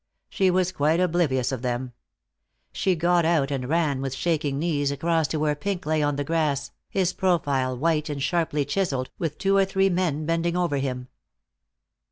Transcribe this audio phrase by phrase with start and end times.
[0.29, 1.93] She was quite oblivious of them.
[2.71, 6.23] She got out and ran with shaking knees across to where Pink lay on the
[6.23, 11.07] grass, his profile white and sharply chiseled, with two or three men bending over him.